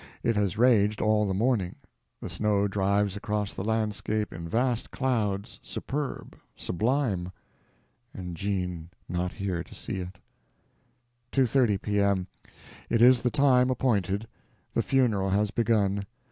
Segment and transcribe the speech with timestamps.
[0.23, 1.75] It has raged all the morning.
[2.21, 9.75] The snow drives across the landscape in vast clouds, superb, sublime—and Jean not here to
[9.75, 10.07] see.
[11.33, 14.27] 2:30 P.M.—It is the time appointed.
[14.73, 16.07] The funeral has begun.